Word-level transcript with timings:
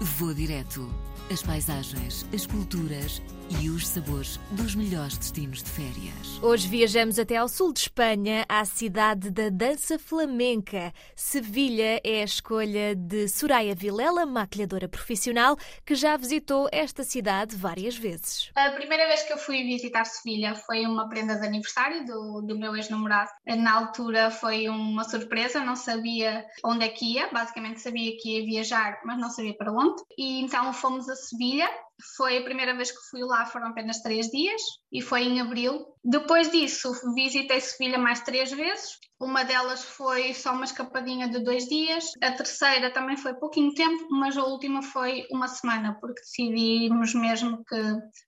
Vou 0.00 0.32
direto. 0.32 0.88
As 1.30 1.42
paisagens, 1.42 2.24
as 2.32 2.46
culturas 2.46 3.20
e 3.60 3.70
os 3.70 3.86
sabores 3.86 4.38
dos 4.50 4.74
melhores 4.74 5.16
destinos 5.16 5.62
de 5.62 5.70
férias. 5.70 6.38
Hoje 6.42 6.68
viajamos 6.68 7.18
até 7.18 7.36
ao 7.36 7.48
sul 7.48 7.72
de 7.72 7.80
Espanha, 7.80 8.44
à 8.48 8.64
cidade 8.64 9.30
da 9.30 9.48
dança 9.48 9.98
flamenca. 9.98 10.92
Sevilha 11.14 12.00
é 12.04 12.20
a 12.20 12.24
escolha 12.24 12.94
de 12.94 13.26
Soraya 13.28 13.74
Vilela, 13.74 14.26
maquilhadora 14.26 14.88
profissional, 14.88 15.56
que 15.84 15.94
já 15.94 16.16
visitou 16.16 16.68
esta 16.70 17.02
cidade 17.04 17.56
várias 17.56 17.96
vezes. 17.96 18.50
A 18.54 18.70
primeira 18.70 19.06
vez 19.06 19.22
que 19.22 19.32
eu 19.32 19.38
fui 19.38 19.64
visitar 19.64 20.04
Sevilha 20.04 20.54
foi 20.54 20.84
uma 20.86 21.08
prenda 21.08 21.36
de 21.36 21.46
aniversário 21.46 22.04
do, 22.04 22.42
do 22.42 22.58
meu 22.58 22.76
ex-namorado. 22.76 23.30
Na 23.46 23.74
altura 23.74 24.30
foi 24.30 24.68
uma 24.68 25.04
surpresa, 25.04 25.64
não 25.64 25.76
sabia 25.76 26.44
onde 26.64 26.84
é 26.84 26.88
que 26.88 27.14
ia, 27.14 27.28
basicamente 27.28 27.80
sabia 27.80 28.16
que 28.20 28.38
ia 28.38 28.44
viajar, 28.44 29.00
mas 29.04 29.18
não 29.18 29.30
sabia 29.30 29.56
para 29.56 29.72
onde. 29.72 29.87
E 30.16 30.40
então 30.40 30.72
fomos 30.72 31.08
a 31.08 31.16
Sevilha, 31.16 31.68
foi 32.16 32.38
a 32.38 32.44
primeira 32.44 32.74
vez 32.74 32.90
que 32.90 33.10
fui 33.10 33.22
lá, 33.22 33.46
foram 33.46 33.68
apenas 33.68 34.00
três 34.00 34.28
dias 34.28 34.60
e 34.92 35.00
foi 35.00 35.22
em 35.22 35.40
abril. 35.40 35.86
Depois 36.04 36.50
disso, 36.50 36.92
visitei 37.14 37.60
Sevilha 37.60 37.98
mais 37.98 38.20
três 38.20 38.50
vezes. 38.50 38.98
Uma 39.20 39.44
delas 39.44 39.84
foi 39.84 40.32
só 40.32 40.52
uma 40.52 40.64
escapadinha 40.64 41.28
de 41.28 41.40
dois 41.40 41.66
dias. 41.66 42.04
A 42.22 42.32
terceira 42.32 42.92
também 42.92 43.16
foi 43.16 43.34
pouquinho 43.34 43.74
tempo, 43.74 44.06
mas 44.10 44.36
a 44.36 44.44
última 44.44 44.80
foi 44.80 45.26
uma 45.32 45.48
semana, 45.48 45.98
porque 46.00 46.20
decidimos 46.20 47.14
mesmo 47.14 47.64
que 47.64 47.82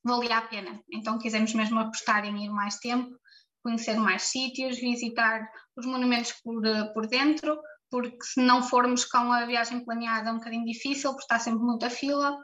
valia 0.04 0.38
a 0.38 0.42
pena. 0.42 0.80
Então 0.92 1.18
quisemos 1.18 1.54
mesmo 1.54 1.78
apostar 1.78 2.24
em 2.24 2.44
ir 2.44 2.50
mais 2.50 2.76
tempo, 2.78 3.08
conhecer 3.62 3.96
mais 3.98 4.22
sítios, 4.22 4.78
visitar 4.78 5.48
os 5.76 5.86
monumentos 5.86 6.32
por, 6.42 6.60
por 6.92 7.06
dentro, 7.06 7.56
porque 7.90 8.22
se 8.22 8.40
não 8.40 8.62
formos 8.62 9.04
com 9.04 9.32
a 9.32 9.44
viagem 9.46 9.84
planeada 9.84 10.30
é 10.30 10.32
um 10.32 10.38
bocadinho 10.38 10.64
difícil, 10.64 11.10
porque 11.10 11.24
está 11.24 11.38
sempre 11.38 11.60
muita 11.60 11.90
fila 11.90 12.36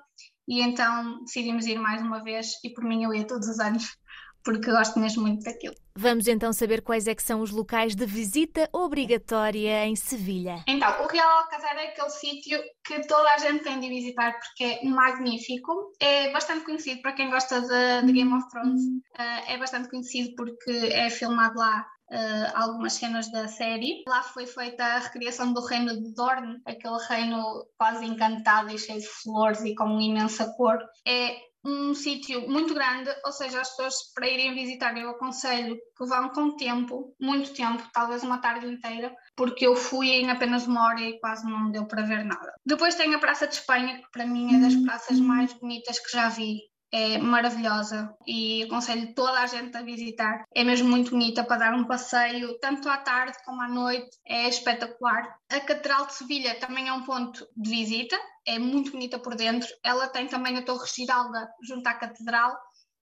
e 0.49 0.63
então 0.63 1.23
decidimos 1.25 1.67
ir 1.67 1.79
mais 1.79 2.03
uma 2.03 2.23
vez 2.23 2.53
e 2.65 2.71
por 2.71 2.85
mim 2.85 3.05
eu 3.05 3.15
ia 3.15 3.27
todos 3.27 3.49
os 3.49 3.59
anos 3.59 3.85
porque 4.45 4.71
gosto 4.71 4.99
mesmo 5.01 5.23
muito 5.23 5.43
daquilo. 5.43 5.75
Vamos 5.99 6.29
então 6.29 6.53
saber 6.53 6.83
quais 6.83 7.09
é 7.09 7.15
que 7.15 7.23
são 7.23 7.41
os 7.41 7.51
locais 7.51 7.97
de 7.97 8.07
visita 8.07 8.69
obrigatória 8.73 9.85
em 9.87 9.97
Sevilha. 9.97 10.63
Então, 10.69 10.89
o 11.03 11.09
Real 11.09 11.39
Alcázar 11.39 11.77
é 11.79 11.89
aquele 11.89 12.11
sítio 12.11 12.61
que 12.85 13.01
toda 13.09 13.29
a 13.33 13.39
gente 13.39 13.65
tem 13.65 13.81
de 13.81 13.89
visitar 13.89 14.39
porque 14.39 14.65
é 14.65 14.85
magnífico. 14.85 15.91
É 15.99 16.31
bastante 16.33 16.65
conhecido 16.65 17.03
para 17.03 17.15
quem 17.15 17.29
gosta 17.29 17.61
de, 17.61 18.07
de 18.07 18.13
Game 18.13 18.33
of 18.33 18.49
Thrones. 18.51 18.83
Uh, 18.85 19.49
é 19.49 19.59
bastante 19.59 19.89
conhecido 19.89 20.33
porque 20.37 20.71
é 20.71 21.11
filmado 21.11 21.59
lá 21.59 21.85
Uh, 22.11 22.53
algumas 22.55 22.93
cenas 22.93 23.31
da 23.33 23.49
série. 23.49 24.05
Lá 24.09 24.23
foi 24.23 24.47
feita 24.47 24.85
a 24.85 24.99
recriação 24.99 25.53
do 25.53 25.61
reino 25.61 26.01
de 26.01 26.15
Dorne, 26.15 26.61
aquele 26.65 26.99
reino 27.09 27.67
quase 27.77 28.05
encantado 28.05 28.73
e 28.73 28.79
cheio 28.79 29.01
de 29.01 29.09
flores 29.09 29.63
e 29.63 29.75
com 29.75 30.01
imensa 30.01 30.53
cor. 30.57 30.79
É 31.07 31.37
um 31.67 31.95
sítio 31.95 32.49
muito 32.49 32.73
grande, 32.73 33.11
ou 33.25 33.33
seja, 33.33 33.61
as 33.61 33.71
pessoas 33.71 33.95
para 34.15 34.29
irem 34.29 34.55
visitar 34.55 34.97
eu 34.97 35.11
aconselho 35.11 35.77
que 35.97 36.07
vão 36.07 36.29
com 36.29 36.57
tempo, 36.57 37.15
muito 37.21 37.53
tempo, 37.53 37.83
talvez 37.93 38.23
uma 38.23 38.39
tarde 38.39 38.67
inteira, 38.67 39.13
porque 39.35 39.67
eu 39.67 39.75
fui 39.75 40.11
em 40.11 40.31
apenas 40.31 40.67
uma 40.67 40.85
hora 40.85 41.01
e 41.01 41.19
quase 41.19 41.45
não 41.45 41.71
deu 41.71 41.85
para 41.87 42.03
ver 42.03 42.25
nada. 42.25 42.55
Depois 42.65 42.95
tem 42.95 43.13
a 43.15 43.19
Praça 43.19 43.49
de 43.49 43.55
Espanha, 43.55 43.99
que 43.99 44.11
para 44.13 44.27
mim 44.27 44.57
é 44.57 44.61
das 44.61 44.77
praças 44.77 45.19
mais 45.19 45.53
bonitas 45.55 45.99
que 45.99 46.13
já 46.13 46.29
vi 46.29 46.61
é 46.97 47.19
maravilhosa 47.19 48.17
e 48.27 48.63
aconselho 48.63 49.15
toda 49.15 49.39
a 49.41 49.47
gente 49.47 49.77
a 49.77 49.83
visitar. 49.83 50.45
É 50.55 50.65
mesmo 50.65 50.89
muito 50.89 51.11
bonita 51.11 51.45
para 51.45 51.59
dar 51.59 51.75
um 51.75 51.85
passeio, 51.85 52.59
tanto 52.59 52.89
à 52.89 52.97
tarde 52.97 53.37
como 53.45 53.61
à 53.61 53.69
noite, 53.69 54.17
é 54.27 54.49
espetacular. 54.49 55.37
A 55.53 55.61
Catedral 55.61 56.07
de 56.07 56.15
Sevilha 56.15 56.59
também 56.59 56.89
é 56.89 56.93
um 56.95 57.05
ponto 57.05 57.47
de 57.55 57.69
visita, 57.69 58.17
é 58.47 58.59
muito 58.59 58.93
bonita 58.93 59.19
por 59.19 59.35
dentro. 59.35 59.69
Ela 59.85 60.09
tem 60.09 60.27
também 60.27 60.57
a 60.57 60.63
Torre 60.63 60.89
Giralda 60.89 61.47
junto 61.63 61.87
à 61.87 61.93
Catedral. 61.93 62.57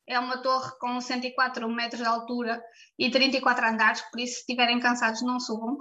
É 0.09 0.19
uma 0.19 0.39
torre 0.39 0.73
com 0.81 1.01
104 1.01 1.67
metros 1.69 2.03
de 2.03 2.09
altura 2.09 2.61
e 2.99 3.11
34 3.11 3.67
andares, 3.67 4.03
por 4.11 4.21
isso, 4.21 4.35
se 4.35 4.41
estiverem 4.41 4.81
cansados, 4.81 5.23
não 5.23 5.39
subam. 5.39 5.79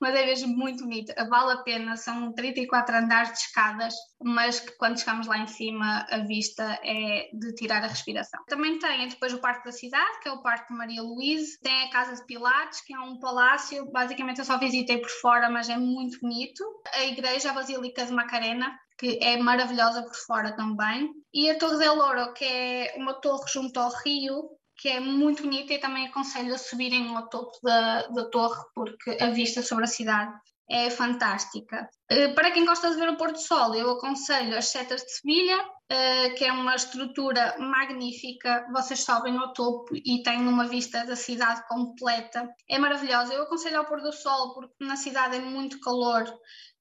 Mas 0.00 0.14
é 0.14 0.26
mesmo 0.26 0.56
muito 0.56 0.84
bonito. 0.84 1.12
Vale 1.28 1.52
a 1.52 1.62
pena, 1.62 1.96
são 1.96 2.32
34 2.32 2.96
andares 2.96 3.32
de 3.32 3.38
escadas, 3.38 3.94
mas 4.22 4.60
que 4.60 4.72
quando 4.72 4.98
chegamos 4.98 5.26
lá 5.26 5.38
em 5.38 5.46
cima 5.46 6.06
a 6.10 6.18
vista 6.18 6.78
é 6.82 7.28
de 7.32 7.54
tirar 7.54 7.82
a 7.82 7.88
respiração. 7.88 8.42
Também 8.46 8.78
tem 8.78 9.08
depois 9.08 9.32
o 9.32 9.40
Parque 9.40 9.64
da 9.64 9.72
Cidade, 9.72 10.20
que 10.22 10.28
é 10.28 10.32
o 10.32 10.42
Parque 10.42 10.72
Maria 10.72 11.02
Luíse, 11.02 11.58
tem 11.60 11.84
a 11.84 11.90
Casa 11.90 12.16
de 12.16 12.26
Pilates, 12.26 12.80
que 12.80 12.94
é 12.94 12.98
um 12.98 13.18
palácio, 13.18 13.90
basicamente 13.90 14.38
eu 14.38 14.44
só 14.44 14.58
visitei 14.58 14.98
por 14.98 15.10
fora, 15.10 15.48
mas 15.50 15.68
é 15.68 15.76
muito 15.76 16.20
bonito. 16.20 16.64
A 16.94 17.04
igreja, 17.04 17.52
Basílica 17.52 18.04
de 18.04 18.12
Macarena, 18.12 18.78
que 18.98 19.18
é 19.22 19.36
maravilhosa 19.36 20.02
por 20.02 20.16
fora 20.16 20.54
também. 20.56 21.12
E 21.32 21.48
a 21.48 21.58
Torre 21.58 21.78
del 21.78 21.98
Ouro, 21.98 22.32
que 22.34 22.44
é 22.44 22.94
uma 22.96 23.14
torre 23.14 23.44
junto 23.52 23.78
ao 23.78 23.92
rio, 24.04 24.57
que 24.78 24.88
é 24.88 25.00
muito 25.00 25.42
bonita 25.42 25.74
e 25.74 25.78
também 25.78 26.06
aconselho 26.06 26.54
a 26.54 26.58
subirem 26.58 27.14
ao 27.14 27.28
topo 27.28 27.58
da, 27.62 28.06
da 28.06 28.24
torre 28.30 28.62
porque 28.74 29.18
a 29.20 29.30
vista 29.30 29.60
sobre 29.60 29.84
a 29.84 29.88
cidade 29.88 30.32
é 30.70 30.90
fantástica. 30.90 31.88
Eh, 32.10 32.28
para 32.34 32.50
quem 32.50 32.64
gosta 32.64 32.90
de 32.90 32.96
ver 32.96 33.08
o 33.08 33.16
pôr 33.16 33.32
do 33.32 33.38
sol, 33.38 33.74
eu 33.74 33.90
aconselho 33.90 34.56
as 34.56 34.66
Setas 34.66 35.02
de 35.02 35.12
Sevilha, 35.12 35.64
eh, 35.88 36.30
que 36.30 36.44
é 36.44 36.52
uma 36.52 36.74
estrutura 36.74 37.56
magnífica. 37.58 38.66
Vocês 38.70 39.02
sobem 39.02 39.36
ao 39.38 39.52
topo 39.54 39.96
e 39.96 40.22
têm 40.22 40.46
uma 40.46 40.68
vista 40.68 41.06
da 41.06 41.16
cidade 41.16 41.66
completa. 41.66 42.46
É 42.68 42.78
maravilhosa. 42.78 43.32
Eu 43.32 43.44
aconselho 43.44 43.78
ao 43.78 43.86
pôr 43.86 44.02
do 44.02 44.12
sol 44.12 44.54
porque 44.54 44.84
na 44.84 44.96
cidade 44.96 45.36
é 45.36 45.40
muito 45.40 45.80
calor 45.80 46.24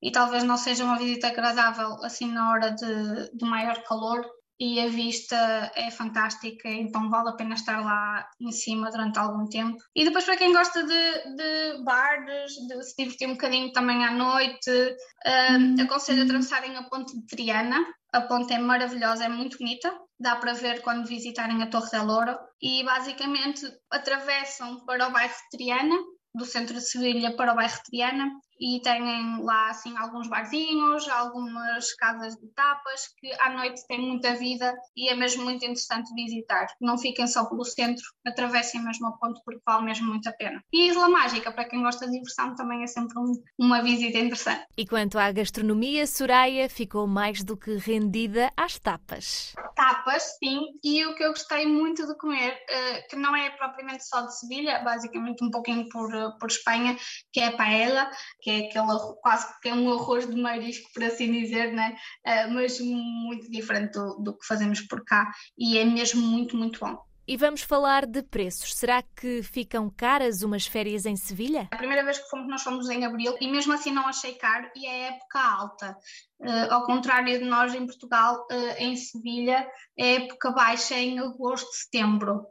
e 0.02 0.12
talvez 0.12 0.44
não 0.44 0.57
seja 0.57 0.84
uma 0.84 0.97
visita 0.97 1.28
agradável 1.28 1.94
assim 2.03 2.31
na 2.31 2.52
hora 2.52 2.69
de, 2.72 3.31
de 3.34 3.46
maior 3.46 3.81
calor 3.84 4.24
e 4.59 4.79
a 4.79 4.88
vista 4.88 5.72
é 5.75 5.91
fantástica, 5.91 6.68
então 6.68 7.09
vale 7.09 7.29
a 7.29 7.34
pena 7.34 7.53
estar 7.53 7.79
lá 7.79 8.28
em 8.40 8.51
cima 8.51 8.90
durante 8.90 9.19
algum 9.19 9.47
tempo. 9.47 9.78
E 9.95 10.03
depois, 10.03 10.25
para 10.25 10.38
quem 10.38 10.51
gosta 10.51 10.84
de, 10.84 11.35
de 11.35 11.84
bares, 11.84 12.51
de 12.53 12.84
se 12.84 12.95
divertir 12.97 13.28
um 13.28 13.34
bocadinho 13.34 13.72
também 13.72 14.03
à 14.03 14.12
noite, 14.12 14.72
uh, 14.72 15.81
aconselho 15.81 16.22
a 16.22 16.25
atravessarem 16.25 16.75
a 16.75 16.84
Ponte 16.84 17.16
de 17.16 17.25
Triana. 17.28 17.85
A 18.13 18.22
ponte 18.22 18.53
é 18.53 18.57
maravilhosa, 18.57 19.25
é 19.25 19.29
muito 19.29 19.57
bonita, 19.57 19.94
dá 20.19 20.38
para 20.38 20.53
ver 20.53 20.81
quando 20.81 21.06
visitarem 21.06 21.62
a 21.62 21.68
Torre 21.68 21.91
da 21.91 22.01
Loura. 22.01 22.39
E 22.59 22.84
basicamente 22.84 23.62
atravessam 23.91 24.84
para 24.85 25.07
o 25.07 25.12
bairro 25.12 25.34
de 25.34 25.57
Triana, 25.57 25.95
do 26.34 26.45
centro 26.45 26.74
de 26.75 26.81
Sevilha 26.81 27.35
para 27.35 27.53
o 27.53 27.56
bairro 27.56 27.75
de 27.75 27.84
Triana, 27.84 28.31
e 28.59 28.81
têm 28.81 29.44
lá 29.44 29.69
assim 29.69 29.95
alguns 29.97 30.28
barzinhos, 30.28 31.07
algumas 31.09 31.94
casas 31.95 32.35
de 32.35 32.47
tapas 32.53 33.07
que 33.19 33.31
à 33.40 33.51
noite 33.51 33.85
tem 33.88 34.00
muita 34.00 34.35
vida 34.35 34.73
e 34.95 35.09
é 35.09 35.16
mesmo 35.16 35.44
muito 35.44 35.63
interessante 35.63 36.13
visitar. 36.13 36.68
Não 36.81 36.97
fiquem 36.97 37.28
só 37.28 37.45
pelo 37.45 37.63
centro, 37.63 38.03
atravessem 38.25 38.84
mesmo 38.84 39.07
o 39.07 39.18
ponto 39.18 39.41
porque 39.45 39.62
vale 39.66 39.85
mesmo 39.85 40.07
muito 40.07 40.28
a 40.28 40.34
pena. 40.34 40.63
E 40.73 40.90
Isla 40.90 41.09
Mágica, 41.09 41.51
para 41.51 41.66
quem 41.66 41.81
gosta 41.81 42.06
de 42.06 42.13
diversão, 42.13 42.56
também 42.56 42.84
é 42.84 42.88
sempre 42.88 43.18
um, 43.19 43.34
uma 43.59 43.81
visita 43.81 44.18
interessante. 44.18 44.66
E 44.78 44.85
quanto 44.85 45.18
à 45.18 45.31
gastronomia, 45.31 46.06
Soraya 46.07 46.69
ficou 46.69 47.07
mais 47.07 47.44
do 47.44 47.56
que 47.57 47.75
rendida 47.78 48.51
às 48.56 48.79
tapas. 48.79 49.53
Tapas, 49.75 50.38
sim, 50.39 50.59
e 50.84 51.06
o 51.06 51.16
que 51.16 51.24
eu 51.24 51.29
gostei 51.29 51.66
muito 51.66 52.06
de 52.06 52.18
comer, 52.18 52.57
eh, 52.69 53.01
que 53.09 53.16
não 53.16 53.35
é 53.35 53.50
propriamente 53.51 54.07
só 54.07 54.22
de 54.22 54.38
Sevilha, 54.38 54.79
basicamente 54.84 55.44
um 55.44 55.51
pouquinho 55.51 55.88
por, 55.89 56.13
eh, 56.13 56.31
por 56.39 56.50
Espanha, 56.50 56.97
que 57.31 57.39
é 57.39 57.47
a 57.47 57.57
paella, 57.57 58.09
que 58.47 58.52
é 58.52 58.58
aquele 58.59 58.97
quase 59.22 59.46
que 59.59 59.68
é 59.68 59.74
um 59.74 59.91
arroz 59.91 60.25
de 60.25 60.41
marisco, 60.41 60.90
por 60.94 61.03
assim 61.03 61.30
dizer, 61.34 61.74
né? 61.74 61.97
Uh, 62.25 62.53
mas 62.53 62.80
muito 62.80 63.52
diferente 63.52 63.91
do, 63.91 64.24
do 64.24 64.38
que 64.38 64.47
fazemos 64.47 64.80
por 64.80 65.03
cá 65.03 65.30
e 65.58 65.78
é 65.78 65.84
mesmo 65.84 66.22
muito, 66.22 66.56
muito 66.56 66.80
bom. 66.80 66.97
E 67.28 67.36
vamos 67.36 67.62
falar 67.62 68.06
de 68.06 68.24
preços. 68.24 68.74
Será 68.74 69.03
que 69.03 69.44
ficam 69.44 69.90
caras 69.90 70.44
umas 70.44 70.66
férias 70.66 71.06
em 71.06 71.18
Sevilha? 71.18 71.68
A 71.72 71.75
primeira 71.75 72.06
vez 72.06 72.19
que 72.19 72.30
fomos, 72.30 72.47
nós 72.47 72.63
fomos 72.63 72.90
em 72.90 73.03
abril 73.03 73.36
e 73.41 73.52
mesmo 73.52 73.74
assim 73.74 73.91
não 73.91 74.07
achei 74.07 74.36
caro 74.36 74.69
e 74.74 74.88
é 74.88 75.09
época 75.09 75.40
alta. 75.41 75.97
Uh, 76.40 76.72
ao 76.74 76.86
contrário 76.86 77.38
de 77.38 77.44
nós 77.44 77.75
em 77.75 77.86
Portugal, 77.86 78.48
uh, 78.50 78.81
em 78.81 78.95
Sevilha 78.95 79.68
é 80.00 80.16
época 80.16 80.51
baixa 80.51 80.95
em 80.95 81.19
agosto, 81.19 81.68
setembro 81.74 82.48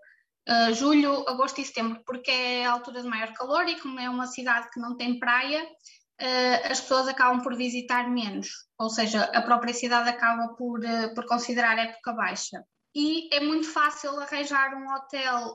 uh, 0.49 0.75
julho, 0.75 1.29
agosto 1.29 1.61
e 1.61 1.65
setembro, 1.65 2.03
porque 2.05 2.31
é 2.31 2.67
a 2.67 2.73
altura 2.73 3.03
de 3.03 3.09
maior 3.09 3.33
calor 3.33 3.69
e 3.69 3.81
como 3.81 3.99
é 4.01 4.09
uma 4.09 4.27
cidade 4.27 4.71
que 4.71 4.81
não 4.81 4.97
tem 4.97 5.19
praia, 5.19 5.65
uh, 5.65 6.71
as 6.71 6.81
pessoas 6.81 7.09
acabam 7.09 7.43
por 7.43 7.57
visitar 7.57 8.09
menos, 8.09 8.49
ou 8.79 8.89
seja, 8.89 9.25
a 9.25 9.43
própria 9.43 9.75
cidade 9.75 10.09
acaba 10.09 10.55
por, 10.55 10.81
uh, 10.81 11.15
por 11.15 11.27
considerar 11.27 11.79
época 11.79 12.13
baixa. 12.13 12.63
E 12.95 13.35
é 13.35 13.41
muito 13.41 13.71
fácil 13.71 14.19
arranjar 14.19 14.75
um 14.75 14.91
hotel 14.95 15.55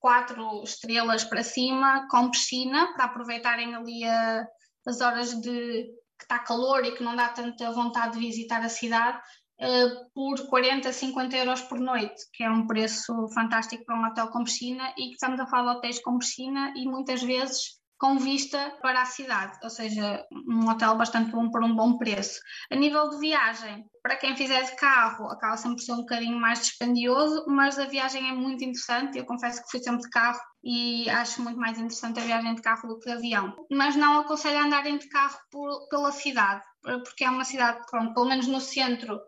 quatro 0.00 0.62
estrelas 0.64 1.24
para 1.24 1.44
cima, 1.44 2.08
com 2.10 2.30
piscina, 2.30 2.92
para 2.92 3.04
aproveitarem 3.04 3.74
ali 3.74 4.04
a, 4.04 4.44
as 4.86 5.00
horas 5.00 5.40
de 5.40 5.84
que 6.18 6.24
está 6.24 6.38
calor 6.38 6.84
e 6.84 6.92
que 6.92 7.02
não 7.02 7.16
dá 7.16 7.28
tanta 7.28 7.70
vontade 7.70 8.12
de 8.12 8.26
visitar 8.26 8.60
a 8.62 8.68
cidade, 8.68 9.18
uh, 9.64 10.10
por 10.14 10.46
40, 10.48 10.92
50 10.92 11.36
euros 11.36 11.62
por 11.62 11.80
noite, 11.80 12.22
que 12.32 12.44
é 12.44 12.50
um 12.50 12.66
preço 12.66 13.28
fantástico 13.34 13.84
para 13.84 13.98
um 13.98 14.04
hotel 14.04 14.28
com 14.28 14.44
piscina 14.44 14.92
e 14.98 15.08
que 15.08 15.14
estamos 15.14 15.40
a 15.40 15.46
falar 15.46 15.72
de 15.72 15.78
hotéis 15.78 16.02
com 16.02 16.18
piscina 16.18 16.72
e 16.76 16.86
muitas 16.86 17.22
vezes 17.22 17.82
com 18.04 18.18
vista 18.18 18.76
para 18.82 19.00
a 19.02 19.06
cidade, 19.06 19.56
ou 19.62 19.70
seja, 19.70 20.22
um 20.46 20.68
hotel 20.68 20.96
bastante 20.96 21.30
bom 21.30 21.48
por 21.50 21.64
um 21.64 21.74
bom 21.74 21.96
preço. 21.96 22.38
A 22.70 22.76
nível 22.76 23.08
de 23.08 23.18
viagem, 23.18 23.84
para 24.02 24.16
quem 24.16 24.36
fizer 24.36 24.62
de 24.64 24.76
carro, 24.76 25.30
acaba 25.30 25.56
sempre 25.56 25.76
por 25.76 25.82
ser 25.84 25.92
um 25.92 25.98
bocadinho 25.98 26.38
mais 26.38 26.60
dispendioso, 26.60 27.46
mas 27.48 27.78
a 27.78 27.86
viagem 27.86 28.28
é 28.28 28.32
muito 28.32 28.62
interessante. 28.62 29.16
Eu 29.16 29.24
confesso 29.24 29.62
que 29.62 29.70
fui 29.70 29.80
sempre 29.80 30.02
de 30.02 30.10
carro 30.10 30.40
e 30.62 31.08
acho 31.08 31.40
muito 31.40 31.58
mais 31.58 31.78
interessante 31.78 32.20
a 32.20 32.24
viagem 32.24 32.54
de 32.54 32.62
carro 32.62 32.88
do 32.88 32.98
que 32.98 33.06
de 33.06 33.16
avião. 33.16 33.54
Mas 33.70 33.96
não 33.96 34.18
aconselho 34.18 34.58
a 34.58 34.64
andarem 34.64 34.98
de 34.98 35.08
carro 35.08 35.38
por, 35.50 35.88
pela 35.88 36.12
cidade, 36.12 36.62
porque 36.82 37.24
é 37.24 37.30
uma 37.30 37.44
cidade, 37.44 37.80
pronto, 37.90 38.12
pelo 38.12 38.28
menos 38.28 38.46
no 38.46 38.60
centro 38.60 39.18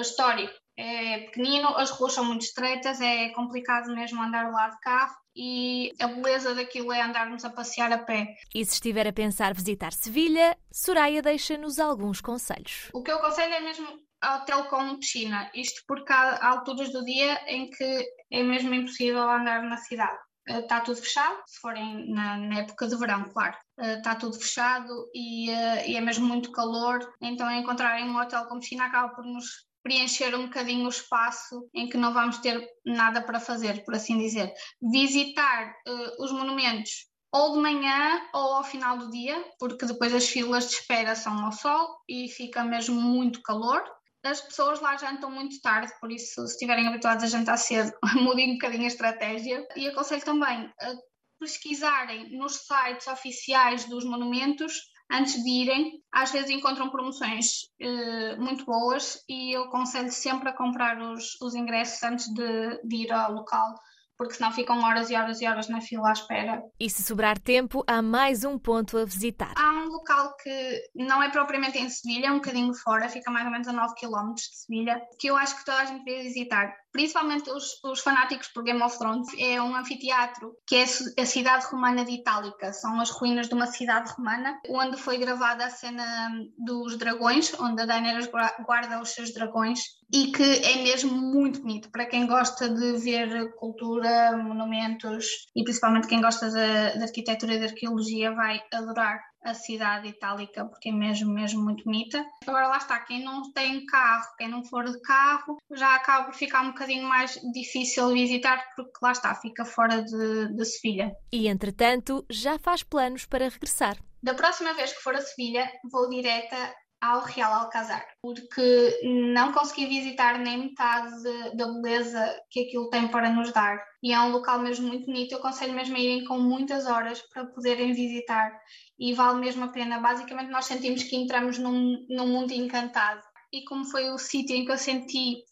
histórico, 0.00 0.54
é 0.76 1.18
pequenino, 1.20 1.68
as 1.76 1.90
ruas 1.90 2.14
são 2.14 2.24
muito 2.24 2.42
estreitas, 2.42 3.00
é 3.00 3.28
complicado 3.30 3.94
mesmo 3.94 4.22
andar 4.22 4.50
lá 4.50 4.68
de 4.68 4.80
carro 4.80 5.14
e 5.36 5.92
a 6.00 6.06
beleza 6.06 6.54
daquilo 6.54 6.92
é 6.92 7.02
andarmos 7.02 7.44
a 7.44 7.50
passear 7.50 7.92
a 7.92 7.98
pé. 7.98 8.34
E 8.54 8.64
se 8.64 8.74
estiver 8.74 9.06
a 9.06 9.12
pensar 9.12 9.54
visitar 9.54 9.92
Sevilha, 9.92 10.56
Soraya 10.72 11.22
deixa-nos 11.22 11.78
alguns 11.78 12.20
conselhos. 12.20 12.88
O 12.92 13.02
que 13.02 13.10
eu 13.10 13.16
aconselho 13.16 13.54
é 13.54 13.60
mesmo 13.60 13.86
hotel 14.24 14.64
com 14.64 14.98
piscina, 14.98 15.50
isto 15.54 15.82
porque 15.86 16.12
há 16.12 16.48
alturas 16.48 16.92
do 16.92 17.04
dia 17.04 17.40
em 17.46 17.68
que 17.68 18.06
é 18.30 18.42
mesmo 18.42 18.72
impossível 18.72 19.28
andar 19.28 19.62
na 19.62 19.76
cidade. 19.76 20.18
Está 20.46 20.80
tudo 20.80 20.96
fechado, 20.96 21.40
se 21.46 21.60
forem 21.60 22.10
na, 22.12 22.36
na 22.36 22.60
época 22.60 22.88
de 22.88 22.96
verão, 22.96 23.24
claro. 23.32 23.56
Está 23.78 24.16
tudo 24.16 24.38
fechado 24.38 25.08
e, 25.14 25.48
e, 25.50 25.96
é 25.96 26.00
mesmo 26.00 26.26
muito 26.26 26.50
calor, 26.50 26.98
então 27.20 27.50
encontrarem 27.50 28.10
um 28.10 28.16
hotel 28.16 28.46
com 28.46 28.58
piscina 28.58 28.86
acaba 28.86 29.14
por 29.14 29.24
nos 29.24 29.44
preencher 29.82 30.34
um 30.34 30.44
bocadinho 30.44 30.86
o 30.86 30.90
espaço 30.90 31.68
em 31.74 31.88
que 31.88 31.96
não 31.96 32.12
vamos 32.12 32.38
ter 32.38 32.66
nada 32.84 33.20
para 33.22 33.40
fazer, 33.40 33.84
por 33.84 33.94
assim 33.94 34.18
dizer. 34.18 34.52
Visitar 34.80 35.74
uh, 35.86 36.22
os 36.22 36.32
monumentos 36.32 37.06
ou 37.32 37.54
de 37.54 37.60
manhã 37.60 38.20
ou 38.34 38.54
ao 38.54 38.64
final 38.64 38.98
do 38.98 39.10
dia, 39.10 39.42
porque 39.58 39.86
depois 39.86 40.14
as 40.14 40.28
filas 40.28 40.68
de 40.68 40.74
espera 40.74 41.14
são 41.14 41.44
ao 41.44 41.52
sol 41.52 41.98
e 42.08 42.28
fica 42.28 42.62
mesmo 42.62 43.00
muito 43.00 43.42
calor. 43.42 43.82
As 44.22 44.40
pessoas 44.40 44.80
lá 44.80 44.96
jantam 44.96 45.30
muito 45.30 45.60
tarde, 45.60 45.92
por 46.00 46.12
isso, 46.12 46.46
se 46.46 46.52
estiverem 46.52 46.86
habituados 46.86 47.24
a 47.24 47.28
jantar 47.28 47.56
cedo, 47.56 47.92
mudem 48.14 48.50
um 48.50 48.52
bocadinho 48.54 48.84
a 48.84 48.88
estratégia. 48.88 49.66
E 49.74 49.88
aconselho 49.88 50.24
também 50.24 50.70
a 50.80 50.94
pesquisarem 51.40 52.36
nos 52.38 52.58
sites 52.58 53.08
oficiais 53.08 53.84
dos 53.86 54.04
monumentos 54.04 54.91
antes 55.12 55.34
de 55.42 55.48
irem, 55.48 56.00
às 56.12 56.32
vezes 56.32 56.50
encontram 56.50 56.90
promoções 56.90 57.46
uh, 57.80 58.40
muito 58.40 58.64
boas 58.64 59.18
e 59.28 59.56
eu 59.56 59.64
aconselho 59.64 60.10
sempre 60.10 60.48
a 60.48 60.56
comprar 60.56 61.00
os, 61.00 61.40
os 61.40 61.54
ingressos 61.54 62.02
antes 62.02 62.26
de, 62.32 62.80
de 62.84 62.96
ir 62.96 63.12
ao 63.12 63.32
local 63.32 63.74
porque 64.22 64.34
senão 64.34 64.52
ficam 64.52 64.80
horas 64.84 65.10
e 65.10 65.16
horas 65.16 65.40
e 65.40 65.46
horas 65.46 65.68
na 65.68 65.80
fila 65.80 66.10
à 66.10 66.12
espera. 66.12 66.62
E 66.78 66.88
se 66.88 67.02
sobrar 67.02 67.36
tempo, 67.38 67.82
há 67.88 68.00
mais 68.00 68.44
um 68.44 68.56
ponto 68.56 68.96
a 68.96 69.04
visitar. 69.04 69.52
Há 69.56 69.72
um 69.72 69.88
local 69.88 70.36
que 70.36 70.82
não 70.94 71.20
é 71.20 71.28
propriamente 71.28 71.78
em 71.78 71.88
Sevilha, 71.88 72.28
é 72.28 72.30
um 72.30 72.36
bocadinho 72.36 72.72
fora, 72.72 73.08
fica 73.08 73.32
mais 73.32 73.44
ou 73.46 73.50
menos 73.50 73.66
a 73.66 73.72
9 73.72 73.94
km 73.98 74.32
de 74.34 74.42
Sevilha, 74.42 75.02
que 75.18 75.28
eu 75.28 75.36
acho 75.36 75.58
que 75.58 75.64
toda 75.64 75.78
a 75.78 75.84
gente 75.86 76.04
devia 76.04 76.22
visitar, 76.22 76.72
principalmente 76.92 77.50
os, 77.50 77.82
os, 77.84 78.00
fanáticos 78.00 78.48
por 78.48 78.62
Game 78.62 78.82
of 78.82 78.98
Thrones, 78.98 79.26
é 79.38 79.60
um 79.60 79.74
anfiteatro 79.74 80.54
que 80.66 80.76
é 80.76 80.84
a 81.22 81.26
cidade 81.26 81.66
romana 81.66 82.04
de 82.04 82.12
Itálica, 82.12 82.72
são 82.72 83.00
as 83.00 83.10
ruínas 83.10 83.48
de 83.48 83.54
uma 83.54 83.66
cidade 83.66 84.12
romana, 84.12 84.60
onde 84.68 84.96
foi 84.96 85.18
gravada 85.18 85.66
a 85.66 85.70
cena 85.70 86.30
dos 86.58 86.96
dragões, 86.98 87.52
onde 87.58 87.82
a 87.82 87.86
Daenerys 87.86 88.28
guarda 88.66 89.00
os 89.00 89.10
seus 89.10 89.32
dragões, 89.32 89.80
e 90.12 90.30
que 90.30 90.42
é 90.42 90.82
mesmo 90.82 91.16
muito 91.16 91.60
bonito. 91.60 91.90
Para 91.90 92.06
quem 92.06 92.26
gosta 92.26 92.68
de 92.68 92.98
ver 92.98 93.54
cultura, 93.54 94.36
monumentos 94.36 95.46
e 95.56 95.64
principalmente 95.64 96.06
quem 96.06 96.20
gosta 96.20 96.50
de 96.50 97.02
arquitetura 97.02 97.54
e 97.54 97.58
de 97.58 97.64
arqueologia 97.64 98.34
vai 98.34 98.60
adorar 98.72 99.31
a 99.44 99.54
cidade 99.54 100.08
itálica, 100.08 100.64
porque 100.64 100.88
é 100.88 100.92
mesmo, 100.92 101.32
mesmo 101.32 101.62
muito 101.62 101.84
bonita. 101.84 102.24
Agora 102.46 102.68
lá 102.68 102.76
está, 102.78 102.98
quem 103.00 103.24
não 103.24 103.52
tem 103.52 103.84
carro, 103.86 104.26
quem 104.36 104.48
não 104.48 104.64
for 104.64 104.84
de 104.84 105.00
carro, 105.00 105.58
já 105.72 105.94
acaba 105.94 106.26
por 106.26 106.34
ficar 106.34 106.62
um 106.62 106.68
bocadinho 106.68 107.08
mais 107.08 107.38
difícil 107.52 108.08
visitar, 108.12 108.62
porque 108.76 108.98
lá 109.02 109.12
está, 109.12 109.34
fica 109.34 109.64
fora 109.64 110.02
de, 110.02 110.54
de 110.54 110.64
Sevilha. 110.64 111.12
E 111.32 111.48
entretanto, 111.48 112.24
já 112.30 112.58
faz 112.58 112.82
planos 112.82 113.26
para 113.26 113.48
regressar. 113.48 113.96
Da 114.22 114.34
próxima 114.34 114.72
vez 114.74 114.92
que 114.92 115.02
for 115.02 115.16
a 115.16 115.20
Sevilha, 115.20 115.68
vou 115.90 116.08
direta 116.08 116.56
ao 117.02 117.24
Real 117.24 117.52
Alcazar, 117.52 118.06
porque 118.22 119.00
não 119.34 119.52
consegui 119.52 119.86
visitar 119.86 120.38
nem 120.38 120.56
metade 120.56 121.12
da 121.56 121.66
beleza 121.66 122.40
que 122.48 122.60
aquilo 122.60 122.88
tem 122.90 123.08
para 123.08 123.28
nos 123.28 123.52
dar. 123.52 123.82
E 124.00 124.12
é 124.12 124.20
um 124.20 124.30
local 124.30 124.60
mesmo 124.60 124.86
muito 124.86 125.06
bonito, 125.06 125.32
eu 125.32 125.38
aconselho 125.38 125.74
mesmo 125.74 125.96
a 125.96 125.98
irem 125.98 126.24
com 126.24 126.38
muitas 126.38 126.86
horas 126.86 127.20
para 127.32 127.44
poderem 127.46 127.92
visitar 127.92 128.56
e 128.96 129.12
vale 129.14 129.40
mesmo 129.40 129.64
a 129.64 129.68
pena. 129.68 129.98
Basicamente, 129.98 130.50
nós 130.50 130.66
sentimos 130.66 131.02
que 131.02 131.16
entramos 131.16 131.58
num, 131.58 132.06
num 132.08 132.28
mundo 132.28 132.52
encantado. 132.52 133.20
E 133.52 133.64
como 133.64 133.84
foi 133.84 134.08
o 134.10 134.16
sítio 134.16 134.54
em 134.54 134.64
que 134.64 134.70
eu 134.70 134.78
senti 134.78 135.42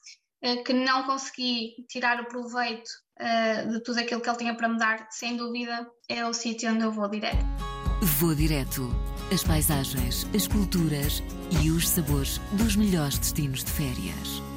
uh, 0.45 0.63
que 0.63 0.73
não 0.73 1.03
consegui 1.03 1.85
tirar 1.89 2.21
o 2.21 2.29
proveito 2.29 2.89
uh, 3.21 3.73
de 3.73 3.83
tudo 3.83 3.99
aquilo 3.99 4.21
que 4.21 4.29
ele 4.29 4.39
tinha 4.39 4.55
para 4.55 4.69
me 4.69 4.79
dar, 4.79 5.09
sem 5.11 5.37
dúvida, 5.37 5.85
é 6.09 6.25
o 6.25 6.33
sítio 6.33 6.71
onde 6.71 6.85
eu 6.85 6.93
vou 6.93 7.09
direto. 7.09 7.45
Vou 8.21 8.35
direto. 8.37 8.89
As 9.33 9.45
paisagens, 9.45 10.27
as 10.35 10.49
culturas 10.49 11.23
e 11.63 11.71
os 11.71 11.89
sabores 11.89 12.41
dos 12.51 12.75
melhores 12.75 13.17
destinos 13.17 13.63
de 13.63 13.71
férias. 13.71 14.50